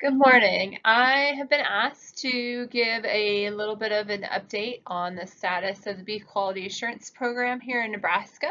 Good 0.00 0.14
morning. 0.14 0.78
I 0.84 1.32
have 1.38 1.50
been 1.50 1.60
asked 1.60 2.18
to 2.18 2.68
give 2.68 3.04
a 3.04 3.50
little 3.50 3.74
bit 3.74 3.90
of 3.90 4.10
an 4.10 4.22
update 4.22 4.82
on 4.86 5.16
the 5.16 5.26
status 5.26 5.88
of 5.88 5.96
the 5.96 6.04
Beef 6.04 6.24
Quality 6.24 6.66
Assurance 6.66 7.10
Program 7.10 7.58
here 7.58 7.82
in 7.82 7.90
Nebraska. 7.90 8.46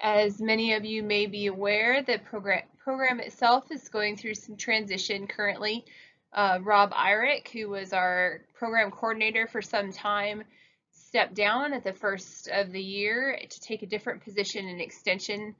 As 0.00 0.40
many 0.40 0.74
of 0.74 0.84
you 0.84 1.02
may 1.02 1.26
be 1.26 1.48
aware, 1.48 2.04
the 2.04 2.18
program, 2.18 2.62
program 2.78 3.18
itself 3.18 3.72
is 3.72 3.88
going 3.88 4.16
through 4.16 4.34
some 4.34 4.56
transition 4.56 5.26
currently. 5.26 5.84
Uh, 6.32 6.60
Rob 6.62 6.92
Eirich, 6.92 7.48
who 7.48 7.70
was 7.70 7.92
our 7.92 8.42
program 8.54 8.92
coordinator 8.92 9.48
for 9.48 9.60
some 9.60 9.90
time, 9.90 10.44
stepped 10.92 11.34
down 11.34 11.72
at 11.72 11.82
the 11.82 11.92
first 11.92 12.46
of 12.46 12.70
the 12.70 12.80
year 12.80 13.36
to 13.50 13.60
take 13.60 13.82
a 13.82 13.86
different 13.86 14.22
position 14.22 14.68
in 14.68 14.78
extension 14.78 15.56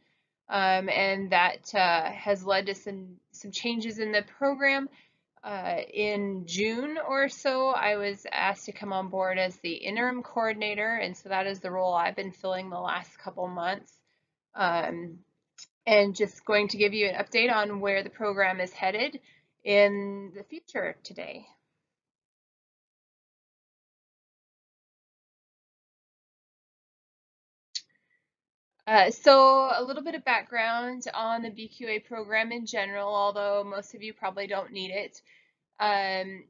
um, 0.48 0.88
and 0.88 1.30
that 1.30 1.74
uh, 1.74 2.10
has 2.12 2.44
led 2.44 2.66
to 2.66 2.74
some, 2.76 3.16
some 3.32 3.50
changes 3.50 3.98
in 3.98 4.12
the 4.12 4.22
program. 4.38 4.88
Uh, 5.42 5.76
in 5.92 6.44
June 6.46 6.98
or 7.08 7.28
so, 7.28 7.68
I 7.68 7.96
was 7.96 8.26
asked 8.30 8.66
to 8.66 8.72
come 8.72 8.92
on 8.92 9.08
board 9.08 9.38
as 9.38 9.56
the 9.56 9.74
interim 9.74 10.22
coordinator, 10.22 10.94
and 10.96 11.16
so 11.16 11.28
that 11.28 11.46
is 11.46 11.60
the 11.60 11.70
role 11.70 11.94
I've 11.94 12.16
been 12.16 12.32
filling 12.32 12.70
the 12.70 12.80
last 12.80 13.18
couple 13.18 13.46
months. 13.48 13.92
Um, 14.54 15.18
and 15.86 16.14
just 16.14 16.44
going 16.44 16.68
to 16.68 16.76
give 16.76 16.92
you 16.92 17.08
an 17.08 17.14
update 17.14 17.52
on 17.52 17.80
where 17.80 18.02
the 18.02 18.10
program 18.10 18.60
is 18.60 18.72
headed 18.72 19.20
in 19.64 20.32
the 20.36 20.44
future 20.44 20.96
today. 21.02 21.46
Uh, 28.88 29.10
so 29.10 29.70
a 29.76 29.84
little 29.84 30.02
bit 30.02 30.14
of 30.14 30.24
background 30.24 31.04
on 31.12 31.42
the 31.42 31.50
BQA 31.50 32.06
program 32.06 32.52
in 32.52 32.64
general, 32.64 33.14
although 33.14 33.62
most 33.62 33.94
of 33.94 34.02
you 34.02 34.14
probably 34.14 34.46
don't 34.46 34.72
need 34.72 34.90
it. 34.90 35.20
Um, 35.78 36.44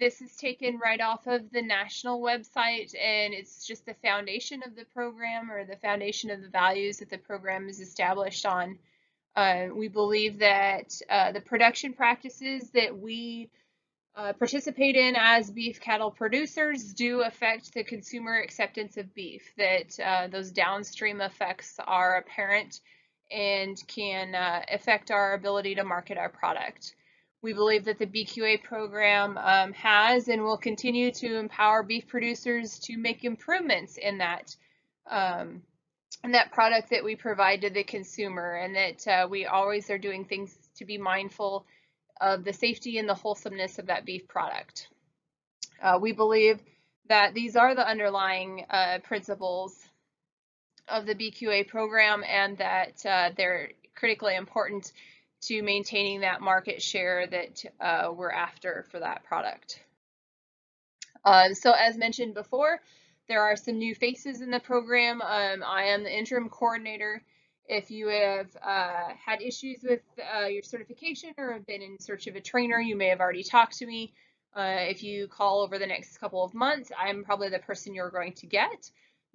this 0.00 0.20
is 0.20 0.34
taken 0.34 0.80
right 0.80 1.00
off 1.00 1.28
of 1.28 1.52
the 1.52 1.62
national 1.62 2.20
website 2.20 2.92
and 3.00 3.32
it's 3.32 3.64
just 3.64 3.86
the 3.86 3.94
foundation 4.02 4.62
of 4.66 4.74
the 4.74 4.86
program 4.86 5.52
or 5.52 5.64
the 5.64 5.76
foundation 5.76 6.32
of 6.32 6.42
the 6.42 6.48
values 6.48 6.98
that 6.98 7.10
the 7.10 7.18
program 7.18 7.68
is 7.68 7.78
established 7.78 8.44
on. 8.44 8.76
Uh, 9.36 9.66
we 9.72 9.86
believe 9.86 10.40
that 10.40 11.00
uh, 11.08 11.30
the 11.30 11.40
production 11.40 11.92
practices 11.92 12.70
that 12.70 12.98
we 12.98 13.50
uh, 14.16 14.32
participate 14.32 14.94
in 14.94 15.16
as 15.16 15.50
beef 15.50 15.80
cattle 15.80 16.10
producers 16.10 16.92
do 16.92 17.22
affect 17.22 17.74
the 17.74 17.82
consumer 17.82 18.38
acceptance 18.38 18.96
of 18.96 19.12
beef, 19.14 19.42
that 19.58 19.98
uh, 19.98 20.28
those 20.28 20.52
downstream 20.52 21.20
effects 21.20 21.76
are 21.84 22.16
apparent 22.16 22.80
and 23.30 23.82
can 23.88 24.34
uh, 24.34 24.62
affect 24.72 25.10
our 25.10 25.34
ability 25.34 25.74
to 25.74 25.84
market 25.84 26.16
our 26.16 26.28
product. 26.28 26.94
We 27.42 27.52
believe 27.52 27.84
that 27.86 27.98
the 27.98 28.06
BQA 28.06 28.62
program 28.62 29.36
um, 29.36 29.72
has 29.74 30.28
and 30.28 30.42
will 30.42 30.58
continue 30.58 31.10
to 31.12 31.36
empower 31.36 31.82
beef 31.82 32.06
producers 32.06 32.78
to 32.80 32.96
make 32.96 33.24
improvements 33.24 33.98
in 33.98 34.18
that 34.18 34.54
um, 35.10 35.62
in 36.22 36.32
that 36.32 36.52
product 36.52 36.88
that 36.88 37.04
we 37.04 37.16
provide 37.16 37.60
to 37.60 37.70
the 37.70 37.84
consumer 37.84 38.54
and 38.54 38.74
that 38.74 39.06
uh, 39.06 39.28
we 39.28 39.44
always 39.44 39.90
are 39.90 39.98
doing 39.98 40.24
things 40.24 40.56
to 40.76 40.86
be 40.86 40.96
mindful 40.96 41.66
of 42.20 42.44
the 42.44 42.52
safety 42.52 42.98
and 42.98 43.08
the 43.08 43.14
wholesomeness 43.14 43.78
of 43.78 43.86
that 43.86 44.04
beef 44.04 44.26
product. 44.28 44.88
Uh, 45.82 45.98
we 46.00 46.12
believe 46.12 46.60
that 47.08 47.34
these 47.34 47.56
are 47.56 47.74
the 47.74 47.86
underlying 47.86 48.64
uh, 48.70 48.98
principles 49.02 49.76
of 50.88 51.06
the 51.06 51.14
BQA 51.14 51.66
program 51.68 52.22
and 52.28 52.58
that 52.58 53.04
uh, 53.06 53.30
they're 53.36 53.70
critically 53.94 54.34
important 54.34 54.92
to 55.42 55.62
maintaining 55.62 56.20
that 56.20 56.40
market 56.40 56.80
share 56.82 57.26
that 57.26 57.64
uh, 57.80 58.12
we're 58.12 58.30
after 58.30 58.86
for 58.90 59.00
that 59.00 59.24
product. 59.24 59.80
Uh, 61.24 61.52
so 61.52 61.72
as 61.72 61.96
mentioned 61.96 62.34
before, 62.34 62.80
there 63.28 63.42
are 63.42 63.56
some 63.56 63.78
new 63.78 63.94
faces 63.94 64.40
in 64.40 64.50
the 64.50 64.60
program. 64.60 65.22
Um, 65.22 65.62
I 65.66 65.84
am 65.84 66.02
the 66.02 66.16
interim 66.16 66.48
coordinator 66.48 67.22
if 67.66 67.90
you 67.90 68.08
have 68.08 68.48
uh, 68.62 69.14
had 69.24 69.40
issues 69.40 69.82
with 69.82 70.00
uh, 70.34 70.46
your 70.46 70.62
certification 70.62 71.32
or 71.38 71.54
have 71.54 71.66
been 71.66 71.82
in 71.82 71.98
search 71.98 72.26
of 72.26 72.36
a 72.36 72.40
trainer, 72.40 72.78
you 72.78 72.96
may 72.96 73.08
have 73.08 73.20
already 73.20 73.42
talked 73.42 73.78
to 73.78 73.86
me. 73.86 74.12
Uh, 74.54 74.76
if 74.88 75.02
you 75.02 75.26
call 75.26 75.62
over 75.62 75.78
the 75.78 75.86
next 75.86 76.18
couple 76.18 76.44
of 76.44 76.54
months, 76.54 76.92
I'm 76.96 77.24
probably 77.24 77.48
the 77.48 77.58
person 77.58 77.94
you're 77.94 78.10
going 78.10 78.34
to 78.34 78.46
get. 78.46 78.90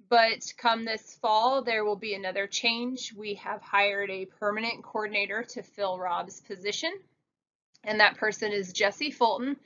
But 0.08 0.52
come 0.56 0.84
this 0.84 1.18
fall, 1.20 1.62
there 1.62 1.84
will 1.84 1.96
be 1.96 2.14
another 2.14 2.46
change. 2.46 3.12
We 3.16 3.34
have 3.34 3.60
hired 3.60 4.10
a 4.10 4.26
permanent 4.26 4.82
coordinator 4.82 5.44
to 5.50 5.62
fill 5.62 5.98
Rob's 5.98 6.40
position, 6.40 6.92
and 7.84 8.00
that 8.00 8.16
person 8.16 8.52
is 8.52 8.72
Jesse 8.72 9.10
Fulton. 9.10 9.56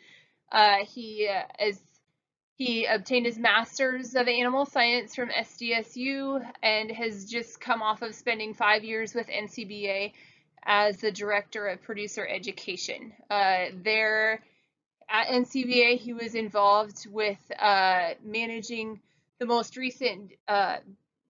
Uh, 0.50 0.84
he 0.84 1.28
uh, 1.28 1.64
is 1.64 1.80
he 2.56 2.84
obtained 2.84 3.26
his 3.26 3.38
master's 3.38 4.14
of 4.14 4.28
animal 4.28 4.64
science 4.64 5.14
from 5.14 5.28
SDSU 5.28 6.44
and 6.62 6.90
has 6.90 7.24
just 7.24 7.60
come 7.60 7.82
off 7.82 8.02
of 8.02 8.14
spending 8.14 8.54
five 8.54 8.84
years 8.84 9.14
with 9.14 9.26
NCBA 9.26 10.12
as 10.64 10.98
the 10.98 11.10
director 11.10 11.66
of 11.66 11.82
producer 11.82 12.26
education. 12.26 13.12
Uh, 13.28 13.66
there 13.82 14.40
at 15.08 15.26
NCBA, 15.28 15.98
he 15.98 16.12
was 16.12 16.34
involved 16.34 17.06
with 17.10 17.38
uh, 17.58 18.10
managing 18.24 19.00
the 19.38 19.46
most 19.46 19.76
recent 19.76 20.32
uh, 20.48 20.76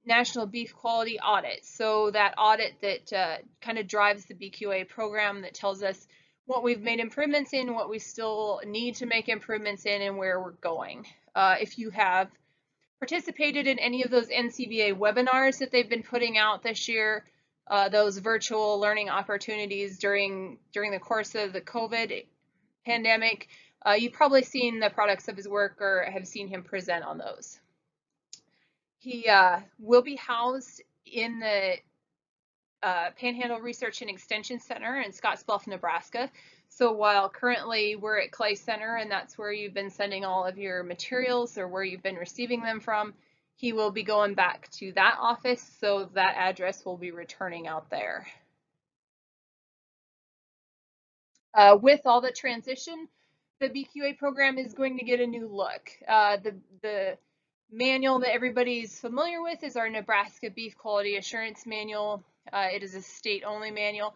national 0.06 0.46
beef 0.46 0.74
quality 0.76 1.18
audit. 1.18 1.64
So 1.64 2.10
that 2.10 2.34
audit 2.38 2.74
that 2.82 3.12
uh, 3.12 3.36
kind 3.62 3.78
of 3.78 3.88
drives 3.88 4.26
the 4.26 4.34
BQA 4.34 4.88
program 4.88 5.42
that 5.42 5.54
tells 5.54 5.82
us 5.82 6.06
what 6.46 6.62
we've 6.62 6.82
made 6.82 7.00
improvements 7.00 7.52
in, 7.52 7.74
what 7.74 7.88
we 7.88 7.98
still 7.98 8.60
need 8.66 8.96
to 8.96 9.06
make 9.06 9.28
improvements 9.28 9.86
in, 9.86 10.02
and 10.02 10.18
where 10.18 10.40
we're 10.40 10.52
going. 10.52 11.06
Uh, 11.34 11.56
if 11.60 11.78
you 11.78 11.90
have 11.90 12.28
participated 13.00 13.66
in 13.66 13.78
any 13.78 14.02
of 14.02 14.10
those 14.10 14.28
NCBA 14.28 14.98
webinars 14.98 15.58
that 15.58 15.70
they've 15.70 15.88
been 15.88 16.02
putting 16.02 16.38
out 16.38 16.62
this 16.62 16.88
year, 16.88 17.24
uh, 17.66 17.88
those 17.88 18.18
virtual 18.18 18.78
learning 18.78 19.08
opportunities 19.08 19.98
during 19.98 20.58
during 20.72 20.90
the 20.90 20.98
course 20.98 21.34
of 21.34 21.52
the 21.52 21.60
COVID 21.60 22.26
pandemic, 22.84 23.48
uh, 23.86 23.92
you've 23.92 24.12
probably 24.12 24.42
seen 24.42 24.80
the 24.80 24.90
products 24.90 25.28
of 25.28 25.36
his 25.36 25.48
work 25.48 25.80
or 25.80 26.06
have 26.12 26.26
seen 26.26 26.48
him 26.48 26.62
present 26.62 27.04
on 27.04 27.18
those. 27.18 27.58
He 28.98 29.28
uh, 29.28 29.60
will 29.78 30.02
be 30.02 30.16
housed 30.16 30.82
in 31.06 31.40
the 31.40 31.76
uh, 32.84 33.10
Panhandle 33.18 33.60
Research 33.60 34.02
and 34.02 34.10
Extension 34.10 34.60
Center 34.60 35.00
in 35.00 35.10
Scottsbluff, 35.10 35.66
Nebraska. 35.66 36.30
So 36.68 36.92
while 36.92 37.30
currently 37.30 37.96
we're 37.96 38.20
at 38.20 38.30
Clay 38.30 38.54
Center 38.54 38.96
and 38.96 39.10
that's 39.10 39.38
where 39.38 39.52
you've 39.52 39.72
been 39.72 39.90
sending 39.90 40.24
all 40.24 40.44
of 40.44 40.58
your 40.58 40.82
materials 40.82 41.56
or 41.56 41.66
where 41.66 41.82
you've 41.82 42.02
been 42.02 42.16
receiving 42.16 42.60
them 42.60 42.80
from, 42.80 43.14
he 43.56 43.72
will 43.72 43.90
be 43.90 44.02
going 44.02 44.34
back 44.34 44.68
to 44.72 44.92
that 44.92 45.16
office, 45.18 45.62
so 45.80 46.10
that 46.14 46.34
address 46.36 46.84
will 46.84 46.98
be 46.98 47.10
returning 47.10 47.66
out 47.66 47.88
there. 47.88 48.26
Uh, 51.54 51.78
with 51.80 52.00
all 52.04 52.20
the 52.20 52.32
transition, 52.32 53.08
the 53.60 53.68
BQA 53.68 54.18
program 54.18 54.58
is 54.58 54.74
going 54.74 54.98
to 54.98 55.04
get 55.04 55.20
a 55.20 55.26
new 55.26 55.48
look. 55.48 55.88
Uh, 56.06 56.36
the, 56.36 56.54
the 56.82 57.16
manual 57.74 58.20
that 58.20 58.32
everybody's 58.32 58.98
familiar 59.00 59.42
with 59.42 59.62
is 59.64 59.76
our 59.76 59.90
Nebraska 59.90 60.48
Beef 60.48 60.76
Quality 60.76 61.16
Assurance 61.16 61.66
Manual. 61.66 62.22
Uh, 62.52 62.68
it 62.72 62.82
is 62.82 62.94
a 62.94 63.02
state-only 63.02 63.70
manual, 63.70 64.14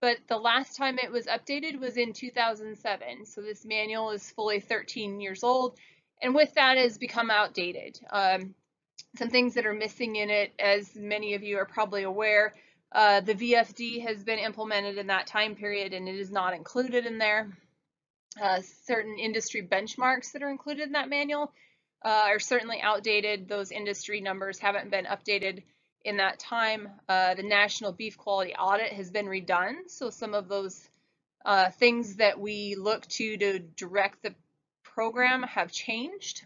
but 0.00 0.18
the 0.28 0.36
last 0.36 0.76
time 0.76 0.98
it 0.98 1.10
was 1.10 1.26
updated 1.26 1.80
was 1.80 1.96
in 1.96 2.12
2007. 2.12 3.26
So 3.26 3.40
this 3.40 3.64
manual 3.64 4.10
is 4.10 4.30
fully 4.30 4.60
13 4.60 5.20
years 5.20 5.42
old, 5.42 5.76
and 6.22 6.34
with 6.34 6.54
that 6.54 6.76
has 6.76 6.98
become 6.98 7.30
outdated. 7.30 7.98
Um, 8.10 8.54
some 9.16 9.30
things 9.30 9.54
that 9.54 9.66
are 9.66 9.74
missing 9.74 10.16
in 10.16 10.30
it, 10.30 10.52
as 10.58 10.94
many 10.94 11.34
of 11.34 11.42
you 11.42 11.58
are 11.58 11.66
probably 11.66 12.04
aware, 12.04 12.54
uh, 12.92 13.20
the 13.20 13.34
VFD 13.34 14.06
has 14.06 14.22
been 14.22 14.38
implemented 14.38 14.98
in 14.98 15.08
that 15.08 15.26
time 15.26 15.54
period 15.54 15.92
and 15.94 16.08
it 16.08 16.16
is 16.16 16.30
not 16.30 16.54
included 16.54 17.06
in 17.06 17.18
there. 17.18 17.56
Uh, 18.40 18.60
certain 18.84 19.18
industry 19.18 19.66
benchmarks 19.66 20.32
that 20.32 20.42
are 20.42 20.50
included 20.50 20.86
in 20.86 20.92
that 20.92 21.08
manual 21.08 21.52
uh, 22.04 22.22
are 22.26 22.38
certainly 22.38 22.80
outdated. 22.80 23.48
Those 23.48 23.70
industry 23.70 24.20
numbers 24.20 24.58
haven't 24.58 24.90
been 24.90 25.06
updated 25.06 25.62
in 26.04 26.16
that 26.16 26.38
time. 26.38 26.88
Uh, 27.08 27.34
the 27.34 27.42
National 27.42 27.92
Beef 27.92 28.16
Quality 28.16 28.54
Audit 28.54 28.92
has 28.92 29.10
been 29.10 29.26
redone, 29.26 29.88
so 29.88 30.10
some 30.10 30.34
of 30.34 30.48
those 30.48 30.88
uh, 31.44 31.70
things 31.70 32.16
that 32.16 32.38
we 32.38 32.74
look 32.76 33.06
to 33.06 33.36
to 33.36 33.58
direct 33.58 34.22
the 34.22 34.34
program 34.82 35.42
have 35.42 35.70
changed. 35.72 36.42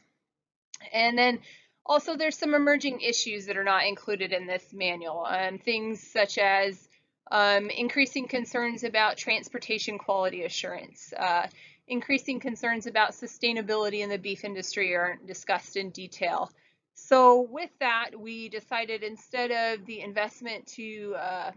And 0.92 1.16
then 1.16 1.40
also 1.86 2.16
there's 2.16 2.38
some 2.38 2.54
emerging 2.54 3.00
issues 3.00 3.46
that 3.46 3.56
are 3.56 3.64
not 3.64 3.86
included 3.86 4.32
in 4.32 4.46
this 4.46 4.64
manual, 4.72 5.24
um, 5.28 5.58
things 5.58 6.02
such 6.02 6.38
as 6.38 6.88
um, 7.30 7.70
increasing 7.70 8.28
concerns 8.28 8.84
about 8.84 9.16
transportation 9.16 9.98
quality 9.98 10.44
assurance, 10.44 11.12
uh, 11.18 11.46
increasing 11.86 12.40
concerns 12.40 12.86
about 12.86 13.12
sustainability 13.12 14.00
in 14.00 14.10
the 14.10 14.18
beef 14.18 14.44
industry 14.44 14.94
aren't 14.96 15.26
discussed 15.26 15.76
in 15.76 15.90
detail. 15.90 16.50
So 16.94 17.42
with 17.42 17.70
that, 17.80 18.10
we 18.18 18.48
decided 18.48 19.02
instead 19.02 19.50
of 19.50 19.84
the 19.84 20.00
investment 20.00 20.66
to 20.76 21.14
uh, 21.18 21.50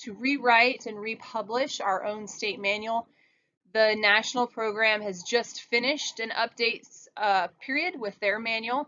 to 0.00 0.12
rewrite 0.14 0.86
and 0.86 0.98
republish 0.98 1.80
our 1.80 2.04
own 2.04 2.26
state 2.26 2.60
manual, 2.60 3.06
The 3.72 3.94
national 3.96 4.48
program 4.48 5.00
has 5.00 5.22
just 5.22 5.62
finished 5.62 6.20
an 6.20 6.30
updates 6.30 7.08
uh, 7.16 7.48
period 7.64 7.98
with 7.98 8.18
their 8.20 8.38
manual, 8.38 8.86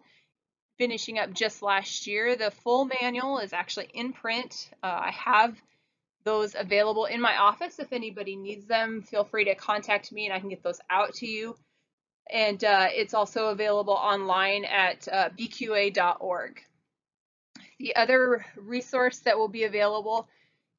finishing 0.76 1.18
up 1.18 1.32
just 1.32 1.62
last 1.62 2.06
year. 2.06 2.36
The 2.36 2.50
full 2.50 2.84
manual 2.84 3.38
is 3.38 3.54
actually 3.54 3.88
in 3.94 4.12
print. 4.12 4.68
Uh, 4.82 5.00
I 5.06 5.10
have 5.12 5.56
those 6.24 6.54
available 6.54 7.04
in 7.04 7.20
my 7.20 7.36
office. 7.36 7.78
If 7.78 7.92
anybody 7.92 8.36
needs 8.36 8.66
them, 8.66 9.02
feel 9.02 9.24
free 9.24 9.44
to 9.44 9.54
contact 9.54 10.10
me 10.12 10.26
and 10.26 10.34
I 10.34 10.40
can 10.40 10.48
get 10.48 10.62
those 10.62 10.80
out 10.90 11.14
to 11.14 11.26
you. 11.26 11.56
And 12.30 12.62
uh, 12.64 12.88
it's 12.90 13.14
also 13.14 13.48
available 13.48 13.94
online 13.94 14.64
at 14.64 15.06
uh, 15.08 15.28
bqa.org. 15.38 16.60
The 17.78 17.96
other 17.96 18.46
resource 18.56 19.18
that 19.20 19.36
will 19.36 19.48
be 19.48 19.64
available 19.64 20.28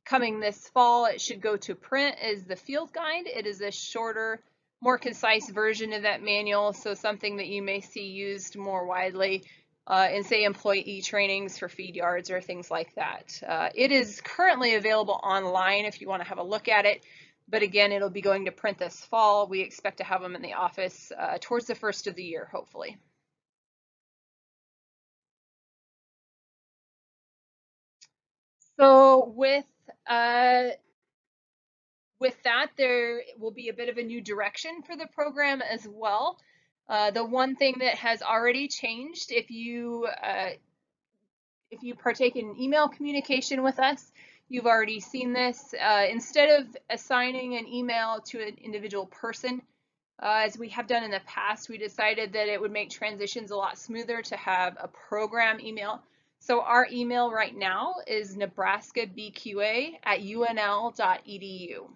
coming 0.06 0.40
this 0.40 0.70
fall, 0.70 1.06
it 1.06 1.22
should 1.22 1.42
go 1.42 1.58
to 1.58 1.76
print, 1.76 2.18
is 2.24 2.44
the 2.44 2.56
field 2.56 2.94
guide. 2.94 3.28
It 3.28 3.46
is 3.46 3.62
a 3.62 3.72
shorter, 3.72 4.42
more 4.82 4.98
concise 4.98 5.50
version 5.50 5.94
of 5.94 6.04
that 6.04 6.24
manual, 6.24 6.74
so 6.74 6.94
something 6.94 7.38
that 7.38 7.48
you 7.48 7.62
may 7.62 7.82
see 7.82 8.08
used 8.08 8.56
more 8.56 8.86
widely 8.86 9.44
uh, 9.88 10.08
in, 10.12 10.24
say, 10.24 10.44
employee 10.44 11.02
trainings 11.04 11.58
for 11.58 11.70
feed 11.70 11.96
yards 11.96 12.32
or 12.32 12.42
things 12.42 12.72
like 12.72 12.94
that. 12.96 13.40
Uh, 13.48 13.70
it 13.76 13.92
is 13.92 14.22
currently 14.22 14.76
available 14.76 15.20
online 15.24 15.86
if 15.86 16.02
you 16.02 16.08
want 16.08 16.24
to 16.24 16.28
have 16.28 16.40
a 16.40 16.44
look 16.44 16.68
at 16.68 16.86
it, 16.86 17.04
but 17.48 17.62
again, 17.62 17.92
it'll 17.92 18.10
be 18.10 18.22
going 18.22 18.46
to 18.46 18.52
print 18.52 18.80
this 18.80 19.06
fall. 19.06 19.48
We 19.48 19.62
expect 19.62 19.98
to 19.98 20.04
have 20.04 20.22
them 20.22 20.36
in 20.36 20.42
the 20.42 20.54
office 20.54 21.12
uh, 21.18 21.38
towards 21.40 21.68
the 21.68 21.76
first 21.76 22.08
of 22.08 22.16
the 22.16 22.24
year, 22.24 22.50
hopefully. 22.52 22.98
So 28.78 29.32
with 29.36 29.66
uh, 30.10 30.70
with 32.20 32.36
that, 32.44 32.72
there 32.78 33.22
will 33.38 33.52
be 33.52 33.70
a 33.70 33.74
bit 33.74 33.90
of 33.90 33.98
a 33.98 34.04
new 34.04 34.22
direction 34.22 34.82
for 34.86 34.96
the 34.96 35.08
program 35.14 35.62
as 35.62 35.88
well. 35.90 36.38
Uh, 36.88 37.12
the 37.12 37.26
one 37.26 37.56
thing 37.56 37.76
that 37.80 37.96
has 37.96 38.22
already 38.22 38.68
changed, 38.68 39.32
if 39.32 39.50
you 39.50 40.08
uh, 40.24 40.50
if 41.72 41.82
you 41.82 41.96
partake 41.96 42.36
in 42.36 42.56
email 42.60 42.88
communication 42.88 43.64
with 43.64 43.80
us, 43.80 44.12
you've 44.50 44.68
already 44.68 45.00
seen 45.00 45.34
this. 45.34 45.74
Uh, 45.74 46.06
instead 46.10 46.62
of 46.62 46.68
assigning 46.90 47.56
an 47.56 47.68
email 47.68 48.22
to 48.26 48.40
an 48.40 48.58
individual 48.64 49.08
person, 49.08 49.62
uh, 50.22 50.44
as 50.46 50.58
we 50.58 50.70
have 50.70 50.88
done 50.88 51.04
in 51.04 51.12
the 51.12 51.22
past, 51.26 51.70
we 51.70 51.78
decided 51.78 52.34
that 52.34 52.48
it 52.48 52.62
would 52.62 52.72
make 52.72 52.92
transitions 52.92 53.52
a 53.52 53.56
lot 53.56 53.78
smoother 53.78 54.22
to 54.22 54.36
have 54.38 54.78
a 54.80 54.88
program 54.88 55.60
email 55.60 56.04
so 56.46 56.62
our 56.62 56.88
email 56.92 57.32
right 57.32 57.56
now 57.56 57.96
is 58.06 58.38
nebraskabqa 58.38 59.98
at 60.04 60.20
unl.edu. 60.20 61.90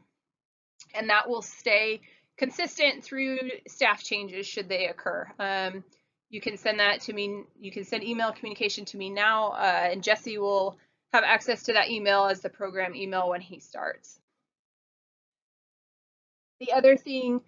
And 0.95 1.09
that 1.09 1.29
will 1.29 1.43
stay 1.43 2.01
consistent 2.39 3.03
through 3.03 3.37
staff 3.67 4.01
changes 4.03 4.47
should 4.47 4.69
they 4.69 4.87
occur. 4.87 5.27
Um, 5.37 5.83
you 6.29 6.39
can 6.39 6.57
send 6.57 6.79
that 6.79 7.01
to 7.01 7.13
me, 7.13 7.43
you 7.59 7.71
can 7.71 7.83
send 7.83 8.03
email 8.03 8.31
communication 8.31 8.85
to 8.85 8.97
me 8.97 9.09
now, 9.09 9.49
uh, 9.51 9.89
and 9.91 10.01
Jesse 10.01 10.37
will 10.37 10.77
have 11.11 11.23
access 11.23 11.63
to 11.63 11.73
that 11.73 11.89
email 11.89 12.25
as 12.25 12.39
the 12.39 12.49
program 12.49 12.95
email 12.95 13.29
when 13.29 13.41
he 13.41 13.59
starts. 13.59 14.19
The 16.59 16.71
other 16.71 16.95
thing 16.95 17.41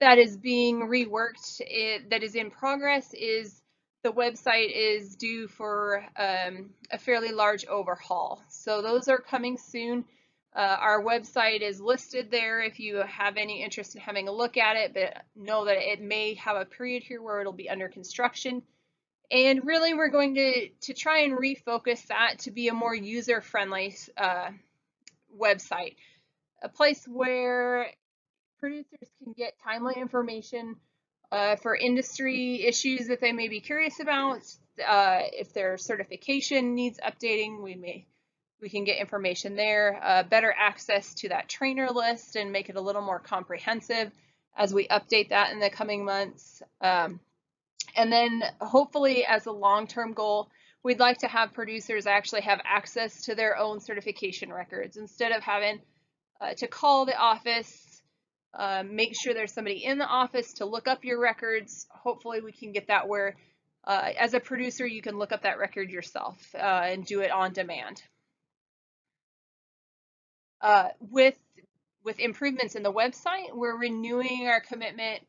that 0.00 0.18
is 0.18 0.36
being 0.36 0.80
reworked, 0.80 1.60
it, 1.60 2.10
that 2.10 2.22
is 2.22 2.34
in 2.34 2.50
progress, 2.50 3.12
is 3.14 3.62
the 4.02 4.12
website 4.12 4.70
is 4.74 5.16
due 5.16 5.48
for 5.48 6.04
um, 6.16 6.70
a 6.90 6.98
fairly 6.98 7.32
large 7.32 7.66
overhaul. 7.66 8.42
So 8.48 8.80
those 8.80 9.08
are 9.08 9.18
coming 9.18 9.58
soon. 9.58 10.04
Uh, 10.54 10.76
our 10.80 11.02
website 11.02 11.60
is 11.60 11.80
listed 11.80 12.30
there 12.30 12.60
if 12.60 12.80
you 12.80 12.96
have 12.96 13.36
any 13.36 13.62
interest 13.62 13.94
in 13.94 14.00
having 14.00 14.26
a 14.26 14.32
look 14.32 14.56
at 14.56 14.76
it, 14.76 14.92
but 14.92 15.22
know 15.36 15.64
that 15.66 15.76
it 15.76 16.00
may 16.00 16.34
have 16.34 16.56
a 16.56 16.64
period 16.64 17.04
here 17.04 17.22
where 17.22 17.40
it'll 17.40 17.52
be 17.52 17.70
under 17.70 17.88
construction. 17.88 18.62
And 19.30 19.64
really, 19.64 19.94
we're 19.94 20.08
going 20.08 20.34
to, 20.34 20.68
to 20.68 20.94
try 20.94 21.20
and 21.20 21.38
refocus 21.38 22.04
that 22.08 22.40
to 22.40 22.50
be 22.50 22.66
a 22.66 22.74
more 22.74 22.94
user-friendly 22.94 23.94
uh, 24.16 24.50
website, 25.40 25.94
a 26.62 26.68
place 26.68 27.06
where 27.06 27.86
producers 28.58 29.08
can 29.22 29.32
get 29.32 29.54
timely 29.62 29.94
information 29.94 30.74
uh, 31.30 31.54
for 31.56 31.76
industry 31.76 32.66
issues 32.66 33.06
that 33.06 33.20
they 33.20 33.30
may 33.30 33.46
be 33.46 33.60
curious 33.60 34.00
about. 34.00 34.42
Uh, 34.84 35.20
if 35.32 35.52
their 35.52 35.78
certification 35.78 36.74
needs 36.74 36.98
updating, 36.98 37.62
we 37.62 37.76
may 37.76 38.06
we 38.60 38.68
can 38.68 38.84
get 38.84 38.98
information 38.98 39.56
there. 39.56 40.00
Uh, 40.02 40.22
better 40.22 40.54
access 40.56 41.14
to 41.14 41.28
that 41.30 41.48
trainer 41.48 41.88
list 41.90 42.36
and 42.36 42.52
make 42.52 42.68
it 42.68 42.76
a 42.76 42.80
little 42.80 43.02
more 43.02 43.18
comprehensive 43.18 44.10
as 44.56 44.74
we 44.74 44.86
update 44.88 45.30
that 45.30 45.52
in 45.52 45.60
the 45.60 45.70
coming 45.70 46.04
months. 46.04 46.62
Um, 46.80 47.20
and 47.96 48.12
then 48.12 48.42
hopefully 48.60 49.24
as 49.24 49.46
a 49.46 49.52
long-term 49.52 50.12
goal, 50.12 50.50
we'd 50.82 51.00
like 51.00 51.18
to 51.18 51.28
have 51.28 51.52
producers 51.52 52.06
actually 52.06 52.42
have 52.42 52.60
access 52.64 53.24
to 53.24 53.34
their 53.34 53.56
own 53.56 53.80
certification 53.80 54.52
records 54.52 54.96
instead 54.96 55.32
of 55.32 55.42
having 55.42 55.80
uh, 56.40 56.54
to 56.54 56.66
call 56.66 57.06
the 57.06 57.16
office 57.16 57.90
um, 58.54 58.96
make 58.96 59.14
sure 59.14 59.32
there's 59.32 59.52
somebody 59.52 59.84
in 59.84 59.98
the 59.98 60.06
office 60.06 60.54
to 60.54 60.64
look 60.64 60.88
up 60.88 61.04
your 61.04 61.20
records. 61.20 61.86
Hopefully 61.90 62.40
we 62.40 62.52
can 62.52 62.72
get 62.72 62.88
that 62.88 63.08
where 63.08 63.36
uh, 63.84 64.10
as 64.18 64.34
a 64.34 64.40
producer 64.40 64.86
you 64.86 65.02
can 65.02 65.18
look 65.18 65.32
up 65.32 65.42
that 65.42 65.58
record 65.58 65.90
yourself 65.90 66.36
uh, 66.54 66.58
and 66.58 67.04
do 67.04 67.20
it 67.20 67.30
on 67.30 67.52
demand. 67.52 68.02
Uh, 70.60 70.88
with, 71.00 71.36
with 72.04 72.18
improvements 72.18 72.74
in 72.74 72.82
the 72.82 72.92
website, 72.92 73.54
we're 73.54 73.76
renewing 73.76 74.46
our 74.48 74.60
commitment 74.60 75.20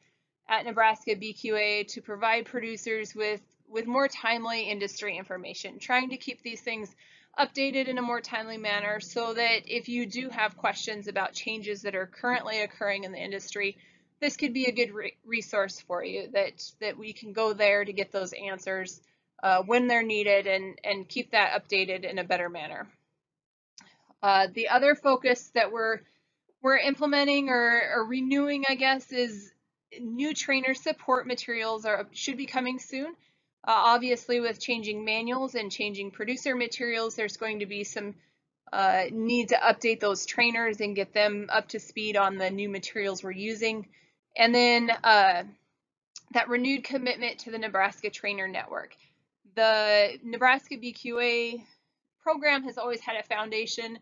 at 0.50 0.66
Nebraska 0.66 1.16
BQA 1.16 1.88
to 1.88 2.01
provide 2.01 2.45
producers 2.45 3.16
with, 3.16 3.42
with 3.69 3.88
more 3.88 4.07
timely 4.07 4.63
industry 4.63 5.18
information, 5.18 5.80
trying 5.80 6.10
to 6.10 6.18
keep 6.18 6.42
these 6.42 6.62
things 6.62 6.94
updated 7.39 7.88
in 7.88 7.98
a 7.98 8.01
more 8.01 8.19
timely 8.19 8.57
manner 8.57 9.00
so 9.00 9.33
that 9.33 9.62
if 9.66 9.88
you 9.88 10.06
do 10.06 10.30
have 10.30 10.57
questions 10.57 11.07
about 11.07 11.33
changes 11.33 11.83
that 11.83 11.95
are 11.95 12.07
currently 12.07 12.62
occurring 12.62 13.06
in 13.06 13.13
the 13.13 13.18
industry, 13.18 13.78
this 14.19 14.36
could 14.36 14.54
be 14.54 14.66
a 14.66 14.72
good 14.72 14.92
re 14.94 15.13
resource 15.25 15.80
for 15.80 16.04
you 16.04 16.28
that, 16.33 16.62
that 16.81 16.98
we 16.98 17.13
can 17.13 17.31
go 17.31 17.54
there 17.54 17.86
to 17.86 17.94
get 17.94 18.12
those 18.12 18.33
answers 18.33 19.01
uh, 19.42 19.63
when 19.63 19.88
they're 19.88 20.04
needed 20.04 20.45
and, 20.45 20.78
and 20.83 21.07
keep 21.07 21.31
that 21.31 21.54
updated 21.54 22.04
in 22.04 22.19
a 22.19 22.24
better 22.24 22.50
manner. 22.50 22.88
Uh, 24.23 24.47
the 24.53 24.69
other 24.69 24.95
focus 24.95 25.51
that 25.56 25.71
we're 25.71 26.00
we're 26.62 26.77
implementing 26.77 27.50
or, 27.50 27.81
or 27.95 28.06
renewing, 28.06 28.65
I 28.69 28.75
guess, 28.75 29.12
is 29.12 29.51
new 30.00 30.33
trainer 30.33 30.73
support 30.73 31.28
materials 31.28 31.85
are 31.85 32.07
should 32.11 32.37
be 32.37 32.45
coming 32.45 32.80
soon. 32.80 33.07
Uh, 33.63 33.73
obviously, 33.94 34.40
with 34.40 34.59
changing 34.59 35.06
manuals 35.06 35.56
and 35.56 35.71
changing 35.71 36.11
producer 36.11 36.56
materials, 36.56 37.16
there's 37.16 37.37
going 37.37 37.59
to 37.59 37.66
be 37.66 37.83
some 37.83 38.16
uh, 38.71 39.04
need 39.11 39.49
to 39.49 39.56
update 39.56 39.99
those 39.99 40.25
trainers 40.25 40.80
and 40.80 40.95
get 40.95 41.13
them 41.13 41.47
up 41.51 41.68
to 41.69 41.80
speed 41.80 42.16
on 42.16 42.37
the 42.37 42.49
new 42.49 42.69
materials 42.69 43.23
we're 43.23 43.31
using. 43.31 43.87
And 44.37 44.56
then 44.56 44.90
uh, 45.04 45.44
that 46.33 46.49
renewed 46.49 46.83
commitment 46.83 47.40
to 47.40 47.51
the 47.51 47.57
Nebraska 47.57 48.09
Trainer 48.09 48.47
Network. 48.47 48.95
The 49.56 50.18
Nebraska 50.23 50.75
BQA 50.78 51.61
program 52.23 52.63
has 52.63 52.78
always 52.78 53.01
had 53.01 53.18
a 53.18 53.23
foundation 53.23 53.99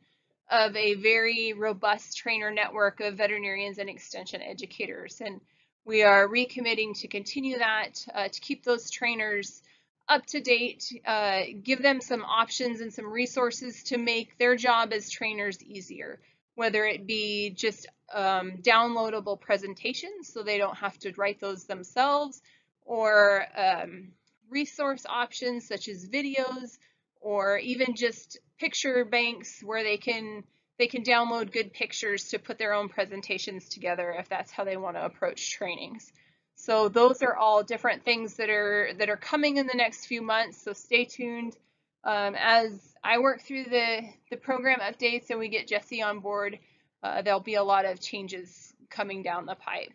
of 0.50 0.76
a 0.76 0.96
very 0.96 1.54
robust 1.54 2.18
trainer 2.18 2.52
network 2.52 3.00
of 3.00 3.16
veterinarians 3.16 3.78
and 3.78 3.90
extension 3.90 4.42
educators. 4.42 5.22
And 5.22 5.42
we 5.86 6.04
are 6.04 6.28
recommitting 6.28 7.00
to 7.02 7.08
continue 7.08 7.60
that, 7.60 8.06
uh, 8.14 8.28
to 8.28 8.42
keep 8.42 8.64
those 8.64 8.90
trainers 8.90 9.62
up 10.08 10.26
to 10.26 10.42
date, 10.42 10.92
uh, 11.06 11.42
give 11.64 11.82
them 11.84 12.02
some 12.02 12.24
options 12.24 12.82
and 12.82 12.92
some 12.92 13.06
resources 13.06 13.84
to 13.84 13.98
make 13.98 14.38
their 14.38 14.56
job 14.56 14.92
as 14.92 15.10
trainers 15.10 15.62
easier, 15.64 16.20
whether 16.56 16.84
it 16.84 17.06
be 17.06 17.52
just 17.52 17.88
um, 18.14 18.54
downloadable 18.64 19.40
presentations 19.40 20.34
so 20.34 20.42
they 20.42 20.58
don't 20.58 20.78
have 20.78 20.98
to 21.00 21.14
write 21.16 21.40
those 21.40 21.66
themselves, 21.66 22.42
or 22.86 23.46
um, 23.56 24.10
resource 24.50 25.06
options 25.08 25.68
such 25.68 25.88
as 25.88 26.08
videos, 26.08 26.80
or 27.22 27.58
even 27.58 27.96
just 27.96 28.38
picture 28.60 29.06
banks 29.06 29.62
where 29.64 29.84
they 29.84 29.98
can 29.98 30.44
they 30.78 30.88
can 30.88 31.04
download 31.04 31.52
good 31.52 31.74
pictures 31.74 32.30
to 32.30 32.40
put 32.40 32.58
their 32.58 32.74
own 32.74 32.88
presentations 32.88 33.68
together 33.68 34.16
if 34.18 34.30
that's 34.30 34.52
how 34.52 34.64
they 34.64 34.78
want 34.78 34.96
to 34.96 35.04
approach 35.04 35.52
trainings. 35.52 36.12
So 36.56 36.88
those 36.88 37.22
are 37.22 37.36
all 37.36 37.64
different 37.64 38.04
things 38.04 38.36
that 38.36 38.50
are 38.50 38.92
that 38.98 39.10
are 39.10 39.18
coming 39.18 39.58
in 39.58 39.68
the 39.68 39.76
next 39.76 40.06
few 40.06 40.22
months. 40.22 40.62
So 40.64 40.74
stay 40.74 41.06
tuned 41.06 41.56
um, 42.04 42.36
as 42.38 42.96
I 43.04 43.20
work 43.20 43.42
through 43.42 43.66
the 43.66 44.02
the 44.30 44.38
program 44.38 44.80
updates 44.80 45.30
and 45.30 45.40
we 45.40 45.50
get 45.50 45.68
Jesse 45.68 46.02
on 46.02 46.20
board. 46.20 46.60
Uh, 47.02 47.22
there'll 47.22 47.40
be 47.40 47.56
a 47.56 47.64
lot 47.64 47.86
of 47.86 48.02
changes 48.02 48.74
coming 48.90 49.24
down 49.24 49.46
the 49.46 49.56
pipe. 49.56 49.94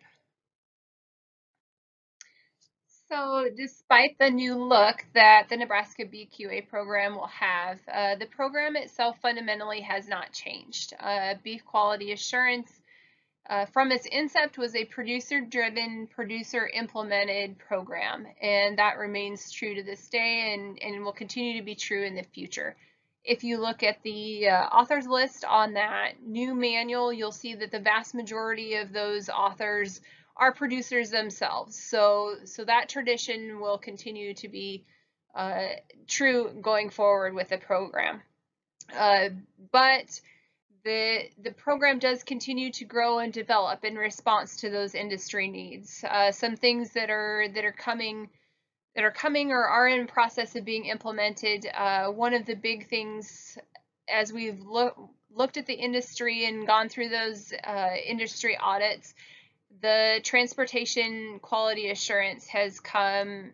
So 3.15 3.47
despite 3.55 4.17
the 4.19 4.29
new 4.29 4.55
look 4.55 5.05
that 5.13 5.47
the 5.47 5.55
Nebraska 5.55 6.03
BQA 6.03 6.67
program 6.67 7.15
will 7.15 7.27
have, 7.27 7.79
uh, 7.87 8.15
the 8.15 8.25
program 8.25 8.75
itself 8.75 9.15
fundamentally 9.21 9.79
has 9.81 10.09
not 10.09 10.33
changed. 10.33 10.93
Uh, 10.99 11.35
beef 11.41 11.63
quality 11.63 12.11
assurance 12.11 12.69
uh, 13.49 13.67
from 13.67 13.93
its 13.93 14.05
incept 14.09 14.57
was 14.57 14.75
a 14.75 14.83
producer-driven, 14.83 16.07
producer-implemented 16.07 17.57
program, 17.57 18.27
and 18.41 18.77
that 18.79 18.97
remains 18.97 19.49
true 19.49 19.75
to 19.75 19.83
this 19.83 20.09
day 20.09 20.53
and, 20.53 20.77
and 20.81 21.05
will 21.05 21.13
continue 21.13 21.57
to 21.57 21.65
be 21.65 21.75
true 21.75 22.03
in 22.03 22.15
the 22.15 22.23
future. 22.33 22.75
If 23.23 23.45
you 23.45 23.61
look 23.61 23.81
at 23.81 24.03
the 24.03 24.49
uh, 24.49 24.65
authors 24.65 25.07
list 25.07 25.45
on 25.45 25.75
that 25.75 26.21
new 26.21 26.53
manual, 26.53 27.13
you'll 27.13 27.31
see 27.31 27.55
that 27.55 27.71
the 27.71 27.79
vast 27.79 28.13
majority 28.13 28.75
of 28.75 28.91
those 28.91 29.29
authors 29.29 30.01
are 30.37 30.53
producers 30.53 31.09
themselves. 31.09 31.77
So, 31.81 32.35
so 32.45 32.65
that 32.65 32.89
tradition 32.89 33.59
will 33.59 33.77
continue 33.77 34.33
to 34.35 34.49
be 34.49 34.85
uh, 35.35 35.67
true 36.07 36.51
going 36.61 36.89
forward 36.89 37.33
with 37.33 37.49
the 37.49 37.57
program. 37.57 38.21
Uh, 38.95 39.29
but 39.71 40.19
the 40.83 41.23
the 41.41 41.51
program 41.51 41.99
does 41.99 42.23
continue 42.23 42.71
to 42.71 42.85
grow 42.85 43.19
and 43.19 43.33
develop 43.33 43.83
in 43.83 43.95
response 43.95 44.57
to 44.57 44.69
those 44.69 44.93
industry 44.93 45.47
needs. 45.47 46.03
Uh, 46.07 46.31
some 46.31 46.55
things 46.55 46.91
that 46.91 47.09
are 47.09 47.47
that 47.53 47.65
are 47.65 47.71
coming 47.71 48.29
that 48.95 49.03
are 49.03 49.11
coming 49.11 49.51
or 49.51 49.65
are 49.65 49.87
in 49.87 50.07
process 50.07 50.55
of 50.55 50.63
being 50.63 50.85
implemented. 50.85 51.67
Uh, 51.73 52.07
one 52.07 52.33
of 52.33 52.45
the 52.45 52.55
big 52.55 52.87
things 52.87 53.57
as 54.07 54.31
we've 54.31 54.61
looked 54.61 54.99
looked 55.31 55.57
at 55.57 55.65
the 55.65 55.73
industry 55.73 56.45
and 56.45 56.65
gone 56.65 56.87
through 56.87 57.09
those 57.09 57.51
uh, 57.63 57.89
industry 58.07 58.57
audits, 58.57 59.13
the 59.81 60.19
transportation 60.23 61.39
quality 61.41 61.89
assurance 61.89 62.47
has 62.47 62.79
come 62.79 63.51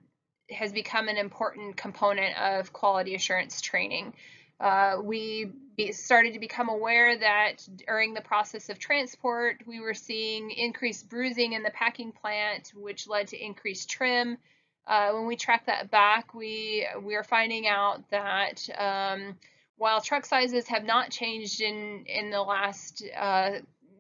has 0.50 0.74
become 0.74 1.08
an 1.08 1.18
important 1.18 1.78
component 1.78 2.38
of 2.38 2.74
quality 2.74 3.16
assurance 3.16 3.62
training. 3.62 4.14
Uh, 4.60 4.98
we 5.02 5.52
be, 5.76 5.92
started 5.92 6.34
to 6.34 6.40
become 6.40 6.70
aware 6.70 7.18
that 7.18 7.68
during 7.88 8.14
the 8.14 8.22
process 8.22 8.70
of 8.70 8.78
transport, 8.78 9.62
we 9.66 9.80
were 9.80 9.94
seeing 9.94 10.52
increased 10.52 11.10
bruising 11.10 11.54
in 11.54 11.64
the 11.64 11.72
packing 11.72 12.12
plant, 12.12 12.72
which 12.76 13.08
led 13.08 13.28
to 13.30 13.44
increased 13.44 13.90
trim. 13.90 14.38
Uh, 14.86 15.12
when 15.14 15.26
we 15.26 15.36
track 15.36 15.66
that 15.66 15.90
back, 15.90 16.34
we 16.34 16.86
we 17.02 17.16
are 17.16 17.24
finding 17.24 17.68
out 17.68 18.04
that 18.12 18.68
um, 18.78 19.36
while 19.78 20.02
truck 20.02 20.26
sizes 20.26 20.68
have 20.68 20.84
not 20.84 21.10
changed 21.10 21.62
in 21.62 22.06
in 22.06 22.30
the 22.30 22.42
last 22.42 23.04
uh, 23.18 23.52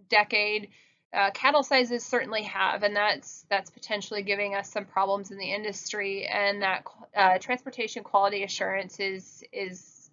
decade, 0.09 0.69
uh, 1.13 1.31
cattle 1.31 1.63
sizes 1.63 2.05
certainly 2.05 2.43
have, 2.43 2.83
and 2.83 2.95
that's 2.95 3.45
that's 3.49 3.69
potentially 3.69 4.23
giving 4.23 4.55
us 4.55 4.71
some 4.71 4.85
problems 4.85 5.31
in 5.31 5.37
the 5.37 5.51
industry. 5.53 6.25
And 6.25 6.61
that 6.61 6.83
uh, 7.15 7.37
transportation 7.39 8.03
quality 8.03 8.43
assurance 8.43 8.99
is 8.99 9.43
is 9.51 10.09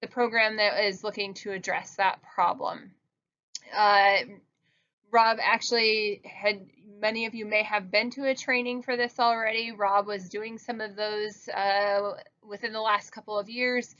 the 0.00 0.08
program 0.08 0.56
that 0.56 0.84
is 0.84 1.04
looking 1.04 1.34
to 1.34 1.52
address 1.52 1.96
that 1.96 2.20
problem. 2.34 2.90
Uh, 3.74 4.16
Rob 5.10 5.38
actually 5.40 6.20
had, 6.24 6.66
many 7.00 7.26
of 7.26 7.34
you 7.34 7.46
may 7.46 7.62
have 7.62 7.90
been 7.90 8.10
to 8.10 8.28
a 8.28 8.34
training 8.34 8.82
for 8.82 8.96
this 8.96 9.18
already. 9.18 9.72
Rob 9.72 10.06
was 10.06 10.28
doing 10.28 10.58
some 10.58 10.80
of 10.80 10.96
those 10.96 11.48
uh, 11.48 12.14
within 12.46 12.72
the 12.72 12.80
last 12.80 13.12
couple 13.12 13.38
of 13.38 13.48
years. 13.48 13.94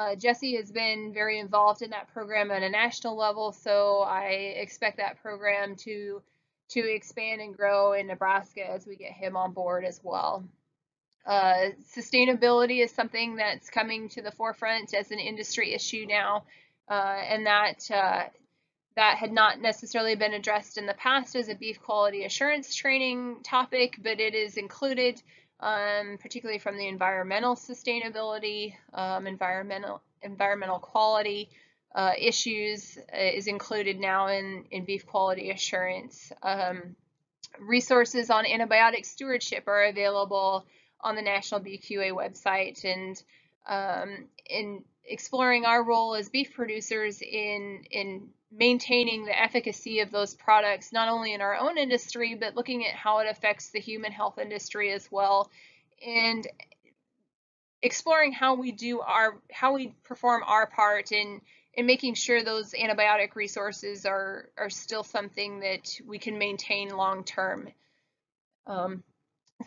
Uh, 0.00 0.14
Jesse 0.14 0.56
has 0.56 0.72
been 0.72 1.12
very 1.12 1.38
involved 1.38 1.82
in 1.82 1.90
that 1.90 2.10
program 2.14 2.50
at 2.50 2.62
a 2.62 2.70
national 2.70 3.18
level, 3.18 3.52
so 3.52 3.98
I 3.98 4.54
expect 4.56 4.96
that 4.96 5.20
program 5.20 5.76
to 5.84 6.22
to 6.70 6.80
expand 6.80 7.42
and 7.42 7.54
grow 7.54 7.92
in 7.92 8.06
Nebraska 8.06 8.64
as 8.64 8.86
we 8.86 8.96
get 8.96 9.12
him 9.12 9.36
on 9.36 9.52
board 9.52 9.84
as 9.84 10.00
well. 10.02 10.44
Uh, 11.26 11.72
sustainability 11.94 12.82
is 12.82 12.92
something 12.92 13.36
that's 13.36 13.68
coming 13.68 14.08
to 14.08 14.22
the 14.22 14.30
forefront 14.30 14.94
as 14.94 15.10
an 15.10 15.18
industry 15.18 15.74
issue 15.74 16.06
now, 16.08 16.44
uh, 16.88 17.20
and 17.28 17.44
that 17.44 17.90
uh, 17.90 18.24
that 18.96 19.18
had 19.18 19.32
not 19.32 19.60
necessarily 19.60 20.14
been 20.14 20.32
addressed 20.32 20.78
in 20.78 20.86
the 20.86 20.94
past 20.94 21.36
as 21.36 21.50
a 21.50 21.54
beef 21.54 21.78
quality 21.82 22.24
assurance 22.24 22.74
training 22.74 23.36
topic, 23.42 23.98
but 24.02 24.18
it 24.18 24.34
is 24.34 24.56
included, 24.56 25.22
um, 25.60 26.18
particularly 26.20 26.58
from 26.58 26.76
the 26.76 26.88
environmental 26.88 27.54
sustainability, 27.54 28.74
um, 28.94 29.26
environmental 29.26 30.02
environmental 30.22 30.78
quality 30.78 31.48
uh, 31.94 32.12
issues 32.18 32.98
uh, 33.12 33.18
is 33.18 33.46
included 33.46 33.98
now 33.98 34.28
in 34.28 34.64
in 34.70 34.84
beef 34.84 35.06
quality 35.06 35.50
assurance. 35.50 36.32
Um, 36.42 36.96
resources 37.58 38.30
on 38.30 38.44
antibiotic 38.44 39.04
stewardship 39.04 39.64
are 39.66 39.84
available 39.84 40.66
on 41.00 41.16
the 41.16 41.22
National 41.22 41.60
BQA 41.60 42.12
website 42.12 42.84
and 42.84 43.22
um, 43.66 44.28
in 44.48 44.84
exploring 45.04 45.64
our 45.64 45.82
role 45.82 46.14
as 46.14 46.28
beef 46.28 46.52
producers 46.54 47.20
in 47.20 47.84
in 47.90 48.28
maintaining 48.52 49.24
the 49.24 49.38
efficacy 49.38 50.00
of 50.00 50.10
those 50.10 50.34
products 50.34 50.92
not 50.92 51.08
only 51.08 51.32
in 51.32 51.40
our 51.40 51.56
own 51.56 51.78
industry 51.78 52.34
but 52.34 52.56
looking 52.56 52.86
at 52.86 52.94
how 52.94 53.18
it 53.18 53.28
affects 53.30 53.70
the 53.70 53.80
human 53.80 54.12
health 54.12 54.38
industry 54.38 54.92
as 54.92 55.08
well. 55.10 55.50
And 56.04 56.46
exploring 57.82 58.32
how 58.32 58.54
we 58.54 58.72
do 58.72 59.00
our 59.00 59.38
how 59.50 59.74
we 59.74 59.94
perform 60.04 60.42
our 60.46 60.66
part 60.66 61.12
in 61.12 61.40
in 61.74 61.86
making 61.86 62.14
sure 62.14 62.42
those 62.42 62.72
antibiotic 62.72 63.34
resources 63.36 64.04
are 64.04 64.48
are 64.58 64.70
still 64.70 65.02
something 65.02 65.60
that 65.60 65.88
we 66.06 66.18
can 66.18 66.38
maintain 66.38 66.90
long 66.90 67.24
term. 67.24 67.68
Um, 68.66 69.02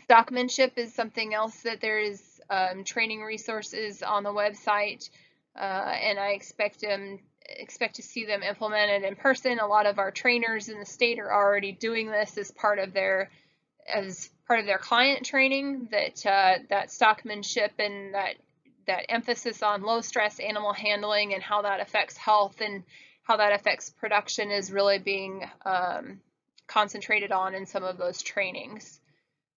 Stockmanship 0.10 0.78
is 0.78 0.94
something 0.94 1.34
else 1.34 1.62
that 1.62 1.80
there 1.80 2.00
is 2.00 2.42
um, 2.50 2.84
training 2.84 3.22
resources 3.22 4.02
on 4.02 4.24
the 4.24 4.32
website, 4.32 5.10
uh, 5.56 5.60
and 5.60 6.20
I 6.20 6.30
expect 6.30 6.82
them 6.82 7.20
expect 7.46 7.96
to 7.96 8.04
see 8.04 8.26
them 8.26 8.44
implemented 8.44 9.04
in 9.04 9.16
person. 9.16 9.60
A 9.60 9.68
lot 9.68 9.86
of 9.86 10.00
our 10.00 10.12
trainers 10.12 10.70
in 10.70 10.80
the 10.80 10.86
state 10.86 11.20
are 11.20 11.34
already 11.34 11.72
doing 11.72 12.10
this 12.10 12.38
as 12.38 12.52
part 12.52 12.80
of 12.80 12.94
their 12.94 13.30
as 13.88 14.30
part 14.48 14.60
of 14.60 14.66
their 14.66 14.78
client 14.78 15.26
training. 15.26 15.90
That 15.92 16.26
uh, 16.26 16.64
that 16.70 16.90
stockmanship 16.90 17.72
and 17.80 18.14
that 18.14 18.36
that 18.88 19.06
emphasis 19.10 19.64
on 19.64 19.82
low 19.82 20.02
stress 20.02 20.40
animal 20.40 20.74
handling 20.74 21.34
and 21.34 21.42
how 21.42 21.62
that 21.62 21.80
affects 21.80 22.18
health 22.18 22.62
and 22.62 22.84
how 23.24 23.38
that 23.38 23.54
affects 23.54 23.90
production 23.90 24.52
is 24.52 24.72
really 24.72 25.00
being 25.00 25.50
um, 25.66 26.20
concentrated 26.68 27.32
on 27.32 27.56
in 27.56 27.66
some 27.66 27.84
of 27.84 27.98
those 27.98 28.22
trainings. 28.22 29.00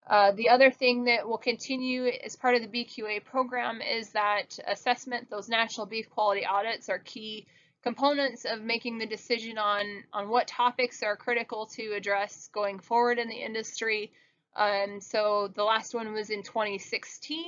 Uh, 0.09 0.31
the 0.33 0.51
other 0.51 0.71
thing 0.71 1.05
that 1.05 1.29
will 1.29 1.39
continue 1.39 2.07
as 2.07 2.37
part 2.37 2.55
of 2.55 2.63
the 2.63 2.69
BQA 2.69 3.25
program 3.25 3.81
is 3.83 4.11
that 4.11 4.57
assessment, 4.67 5.29
those 5.31 5.49
national 5.49 5.87
beef 5.87 6.09
quality 6.11 6.47
audits 6.47 6.89
are 6.89 7.01
key 7.01 7.47
components 7.87 8.45
of 8.45 8.61
making 8.61 8.99
the 8.99 9.07
decision 9.07 9.59
on, 9.59 10.03
on 10.13 10.29
what 10.29 10.49
topics 10.49 11.05
are 11.05 11.15
critical 11.15 11.67
to 11.67 11.93
address 11.93 12.51
going 12.53 12.81
forward 12.81 13.17
in 13.17 13.29
the 13.29 13.37
industry. 13.37 14.11
Um, 14.57 15.01
so 15.01 15.53
the 15.55 15.63
last 15.63 15.95
one 15.95 16.13
was 16.13 16.31
in 16.31 16.43
2016. 16.43 17.45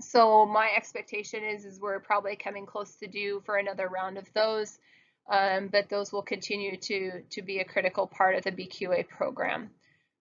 So 0.00 0.46
my 0.46 0.70
expectation 0.76 1.44
is, 1.44 1.64
is 1.64 1.78
we're 1.78 2.00
probably 2.00 2.34
coming 2.34 2.66
close 2.66 2.96
to 2.96 3.06
due 3.06 3.40
for 3.46 3.56
another 3.56 3.86
round 3.86 4.18
of 4.18 4.26
those, 4.34 4.80
um, 5.30 5.68
but 5.70 5.88
those 5.88 6.12
will 6.12 6.22
continue 6.22 6.76
to, 6.78 7.22
to 7.30 7.42
be 7.42 7.60
a 7.60 7.64
critical 7.64 8.08
part 8.08 8.34
of 8.34 8.42
the 8.42 8.50
BQA 8.50 9.08
program. 9.08 9.70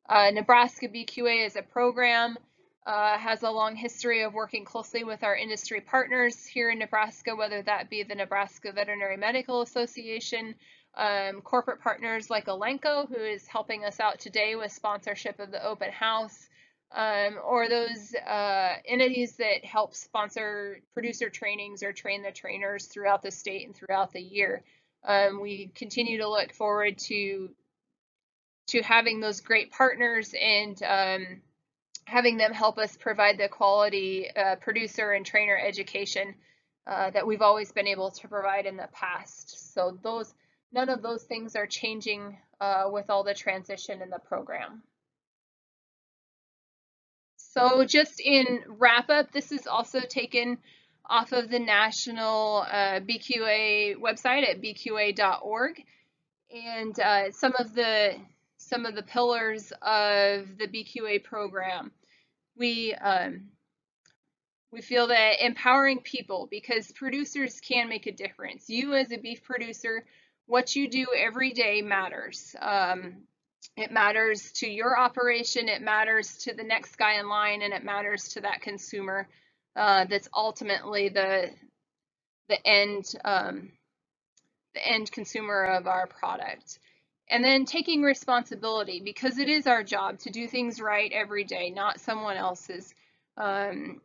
Uh, 0.07 0.29
Nebraska 0.31 0.87
BQA 0.87 1.47
is 1.47 1.55
a 1.55 1.63
program, 1.63 2.37
uh, 2.85 3.17
has 3.17 3.41
a 3.43 3.49
long 3.49 3.75
history 3.75 4.21
of 4.23 4.33
working 4.33 4.63
closely 4.63 5.03
with 5.03 5.23
our 5.23 5.35
industry 5.35 5.81
partners 5.81 6.45
here 6.45 6.69
in 6.69 6.79
Nebraska, 6.79 7.35
whether 7.35 7.61
that 7.63 7.89
be 7.89 8.03
the 8.03 8.15
Nebraska 8.15 8.71
Veterinary 8.71 9.17
Medical 9.17 9.61
Association, 9.61 10.53
um, 10.95 11.41
corporate 11.41 11.81
partners 11.81 12.29
like 12.29 12.45
Elanco, 12.45 13.07
who 13.07 13.21
is 13.23 13.47
helping 13.47 13.83
us 13.85 13.99
out 13.99 14.19
today 14.19 14.55
with 14.55 14.71
sponsorship 14.71 15.39
of 15.39 15.51
the 15.51 15.65
open 15.65 15.91
house, 15.91 16.47
um, 16.95 17.39
or 17.43 17.67
those 17.67 18.13
uh, 18.15 18.75
entities 18.85 19.35
that 19.37 19.65
help 19.65 19.95
sponsor 19.95 20.79
producer 20.93 21.29
trainings 21.29 21.81
or 21.81 21.91
train 21.91 22.21
the 22.21 22.31
trainers 22.31 22.85
throughout 22.85 23.23
the 23.23 23.31
state 23.31 23.65
and 23.65 23.75
throughout 23.75 24.13
the 24.13 24.21
year. 24.21 24.63
Um, 25.03 25.41
we 25.41 25.71
continue 25.75 26.19
to 26.19 26.29
look 26.29 26.53
forward 26.53 26.97
to 27.09 27.49
to 28.67 28.81
having 28.81 29.19
those 29.19 29.41
great 29.41 29.71
partners 29.71 30.33
and 30.39 30.81
um, 30.81 31.41
having 32.05 32.37
them 32.37 32.53
help 32.53 32.77
us 32.77 32.95
provide 32.97 33.37
the 33.37 33.49
quality 33.49 34.29
uh, 34.35 34.55
producer 34.57 35.11
and 35.11 35.25
trainer 35.25 35.57
education 35.57 36.35
uh, 36.87 37.09
that 37.09 37.25
we've 37.25 37.41
always 37.41 37.71
been 37.71 37.87
able 37.87 38.11
to 38.11 38.27
provide 38.27 38.65
in 38.65 38.77
the 38.77 38.89
past. 38.93 39.73
So 39.73 39.97
those 40.03 40.33
none 40.71 40.89
of 40.89 41.01
those 41.01 41.23
things 41.23 41.55
are 41.55 41.65
changing 41.65 42.37
uh, 42.61 42.85
with 42.91 43.09
all 43.09 43.23
the 43.23 43.33
transition 43.33 44.01
in 44.01 44.09
the 44.09 44.19
program. 44.19 44.83
So 47.37 47.85
just 47.85 48.19
in 48.19 48.63
wrap 48.67 49.09
up, 49.09 49.31
this 49.31 49.51
is 49.51 49.65
also 49.65 50.01
taken 50.01 50.57
off 51.09 51.31
of 51.31 51.49
the 51.49 51.59
national 51.59 52.65
uh, 52.69 52.99
BQA 52.99 53.95
website 53.95 54.49
at 54.49 54.61
bqa.org. 54.61 55.81
And 56.51 56.99
uh, 56.99 57.31
some 57.31 57.53
of 57.57 57.73
the 57.73 58.15
some 58.67 58.85
of 58.85 58.95
the 58.95 59.03
pillars 59.03 59.71
of 59.81 60.57
the 60.57 60.67
BQA 60.67 61.23
program. 61.23 61.91
We 62.57 62.93
um, 62.93 63.49
we 64.71 64.81
feel 64.81 65.07
that 65.07 65.45
empowering 65.45 65.99
people 65.99 66.47
because 66.49 66.91
producers 66.91 67.61
can 67.61 67.87
make 67.87 68.07
a 68.07 68.11
difference. 68.11 68.69
You 68.69 68.93
as 68.93 69.11
a 69.11 69.17
beef 69.17 69.43
producer 69.43 70.03
what 70.47 70.75
you 70.75 70.89
do 70.89 71.07
every 71.17 71.51
day 71.51 71.81
matters. 71.81 72.55
Um, 72.61 73.23
it 73.77 73.91
matters 73.91 74.51
to 74.53 74.69
your 74.69 74.97
operation, 74.99 75.69
it 75.69 75.81
matters 75.81 76.37
to 76.43 76.53
the 76.53 76.63
next 76.63 76.97
guy 76.97 77.19
in 77.19 77.27
line, 77.27 77.61
and 77.61 77.73
it 77.73 77.83
matters 77.83 78.29
to 78.29 78.41
that 78.41 78.61
consumer 78.61 79.27
uh, 79.75 80.05
that's 80.05 80.29
ultimately 80.35 81.09
the 81.09 81.49
the 82.47 82.67
end 82.67 83.05
um, 83.23 83.71
the 84.73 84.87
end 84.87 85.11
consumer 85.11 85.63
of 85.63 85.87
our 85.87 86.07
product. 86.07 86.79
And 87.29 87.43
then 87.43 87.65
taking 87.65 88.03
responsibility 88.03 89.01
because 89.03 89.39
it 89.39 89.49
is 89.49 89.65
our 89.65 89.83
job 89.83 90.19
to 90.19 90.29
do 90.29 90.47
things 90.47 90.79
right 90.79 91.11
every 91.11 91.43
day, 91.43 91.71
not 91.71 91.99
someone 91.99 92.37
else's. 92.37 92.93
Um, 93.37 94.01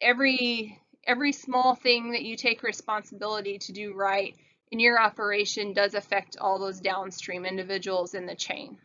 every 0.00 0.78
every 1.06 1.32
small 1.32 1.74
thing 1.74 2.12
that 2.12 2.22
you 2.22 2.36
take 2.36 2.62
responsibility 2.62 3.58
to 3.58 3.72
do 3.72 3.92
right 3.92 4.34
in 4.70 4.78
your 4.78 5.00
operation 5.00 5.72
does 5.72 5.94
affect 5.94 6.36
all 6.40 6.58
those 6.58 6.80
downstream 6.80 7.44
individuals 7.44 8.14
in 8.14 8.26
the 8.26 8.34
chain. 8.34 8.78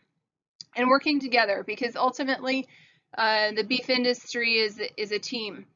And 0.76 0.88
working 0.88 1.18
together 1.18 1.64
because 1.66 1.96
ultimately 1.96 2.68
uh, 3.16 3.52
the 3.52 3.64
beef 3.64 3.90
industry 3.90 4.58
is 4.58 4.80
is 4.96 5.10
a 5.10 5.18
team, 5.18 5.66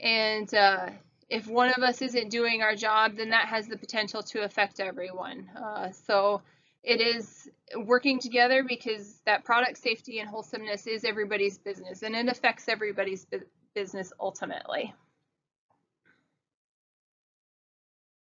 and 0.00 0.52
uh, 0.52 0.90
if 1.28 1.46
one 1.46 1.68
of 1.70 1.82
us 1.82 2.02
isn't 2.02 2.30
doing 2.30 2.60
our 2.62 2.74
job, 2.74 3.16
then 3.16 3.30
that 3.30 3.46
has 3.48 3.68
the 3.68 3.78
potential 3.78 4.22
to 4.24 4.42
affect 4.42 4.80
everyone. 4.80 5.48
Uh, 5.56 5.90
so 5.92 6.42
it 6.82 7.00
is 7.00 7.48
working 7.76 8.18
together 8.18 8.64
because 8.66 9.20
that 9.24 9.44
product 9.44 9.78
safety 9.78 10.18
and 10.18 10.28
wholesomeness 10.28 10.86
is 10.86 11.04
everybody's 11.04 11.58
business 11.58 12.02
and 12.02 12.14
it 12.14 12.28
affects 12.28 12.68
everybody's 12.68 13.24
bu 13.24 13.40
business 13.74 14.12
ultimately. 14.20 14.92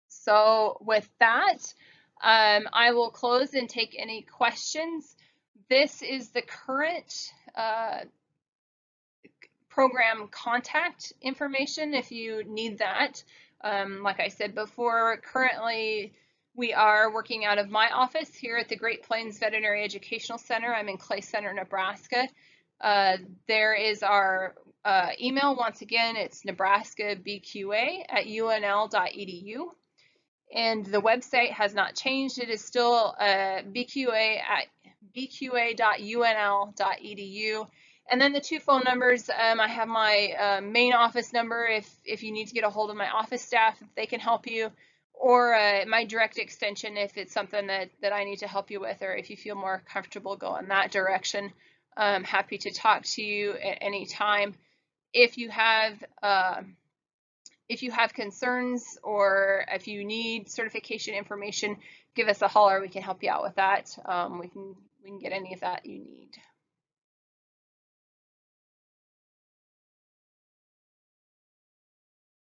So 0.10 0.78
with 0.82 1.10
that, 1.20 1.74
um, 2.22 2.68
I 2.74 2.92
will 2.92 3.10
close 3.10 3.54
and 3.54 3.70
take 3.70 3.96
any 3.98 4.24
questions. 4.24 5.16
This 5.70 6.02
is 6.02 6.32
the 6.32 6.42
current 6.42 7.32
uh, 7.56 8.00
program 9.70 10.28
contact 10.30 11.14
information 11.22 11.94
if 11.94 12.12
you 12.12 12.44
need 12.46 12.80
that. 12.80 13.24
Um, 13.64 14.04
like 14.04 14.20
I 14.20 14.28
said 14.28 14.56
before, 14.56 15.18
currently 15.24 16.14
we 16.60 16.74
are 16.74 17.12
working 17.14 17.46
out 17.46 17.58
of 17.58 17.70
my 17.70 17.90
office 17.90 18.36
here 18.36 18.58
at 18.58 18.68
the 18.68 18.76
Great 18.76 19.04
Plains 19.04 19.40
Veterinary 19.40 19.82
Educational 19.86 20.38
Center. 20.38 20.76
I'm 20.76 20.90
in 20.90 20.98
Clay 20.98 21.22
Center, 21.22 21.54
Nebraska. 21.54 22.28
Uh, 22.82 23.16
there 23.48 23.74
is 23.74 24.04
our 24.04 24.56
uh, 24.84 25.12
email. 25.22 25.56
Once 25.56 25.82
again, 25.82 26.18
it's 26.18 26.44
nebraskabqa 26.44 28.04
at 28.10 28.26
unl.edu. 28.26 29.68
And 30.54 30.86
the 30.86 31.02
website 31.02 31.52
has 31.52 31.74
not 31.74 31.96
changed. 31.96 32.40
It 32.40 32.50
is 32.50 32.62
still 32.62 33.16
uh, 33.18 33.62
bqa 33.64 34.42
at 34.42 34.66
bqa.unl.edu. 35.16 35.78
And 38.12 38.20
then 38.20 38.34
the 38.34 38.42
two 38.42 38.60
phone 38.60 38.82
numbers, 38.84 39.30
um, 39.30 39.62
I 39.62 39.70
have 39.70 39.88
my 39.88 40.34
uh, 40.38 40.60
main 40.62 40.92
office 40.92 41.32
number 41.32 41.68
if, 41.68 41.90
if 42.04 42.22
you 42.22 42.34
need 42.34 42.50
to 42.50 42.54
get 42.54 42.66
a 42.66 42.70
hold 42.70 42.90
of 42.90 42.98
my 42.98 43.08
office 43.10 43.44
staff, 43.44 43.82
if 43.82 43.88
they 43.96 44.08
can 44.08 44.20
help 44.20 44.46
you, 44.46 44.72
or 45.20 45.54
uh, 45.54 45.86
my 45.86 46.06
direct 46.06 46.38
extension 46.38 46.96
if 46.96 47.18
it's 47.18 47.34
something 47.34 47.68
that, 47.68 47.90
that 48.02 48.14
I 48.14 48.24
need 48.24 48.40
to 48.40 48.48
help 48.48 48.72
you 48.72 48.80
with, 48.80 49.02
or 49.02 49.14
if 49.14 49.30
you 49.30 49.36
feel 49.36 49.56
more 49.56 49.84
comfortable 49.86 50.38
going 50.38 50.70
that 50.70 50.92
direction. 50.92 51.52
I'm 51.98 52.24
happy 52.24 52.58
to 52.60 52.72
talk 52.72 53.04
to 53.04 53.22
you 53.22 53.52
at 53.52 53.80
any 53.82 54.06
time. 54.06 54.56
If 55.14 55.38
you 55.38 55.50
have 55.50 56.02
uh, 56.24 56.62
if 57.68 57.84
you 57.84 57.92
have 57.92 58.14
concerns 58.14 58.98
or 59.04 59.66
if 59.72 59.88
you 59.88 60.06
need 60.06 60.50
certification 60.50 61.14
information, 61.14 61.78
give 62.16 62.28
us 62.30 62.42
a 62.42 62.48
holler. 62.48 62.80
We 62.80 62.90
can 62.90 63.04
help 63.04 63.22
you 63.22 63.30
out 63.30 63.44
with 63.44 63.56
that. 63.56 63.96
Um, 64.06 64.40
we 64.40 64.48
can 64.48 64.76
we 65.04 65.10
can 65.10 65.20
get 65.20 65.34
any 65.34 65.54
of 65.54 65.60
that 65.60 65.86
you 65.86 66.00
need. 66.00 66.32